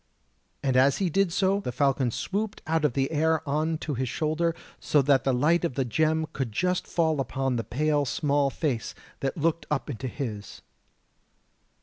As 0.63 0.97
he 0.97 1.11
did 1.11 1.31
so 1.31 1.59
the 1.59 1.71
falcon 1.71 2.09
swooped 2.09 2.63
out 2.65 2.83
of 2.83 2.93
the 2.93 3.11
air 3.11 3.47
on 3.47 3.77
to 3.85 3.93
his 3.93 4.09
shoulder, 4.09 4.55
so 4.79 4.99
that 5.03 5.25
the 5.25 5.31
light 5.31 5.63
of 5.63 5.75
the 5.75 5.85
gem 5.85 6.25
could 6.33 6.51
just 6.51 6.87
fall 6.87 7.19
upon 7.19 7.55
the 7.55 7.63
pale 7.63 8.03
small 8.05 8.49
face 8.49 8.95
that 9.19 9.37
looked 9.37 9.67
up 9.69 9.91
into 9.91 10.07
his. 10.07 10.63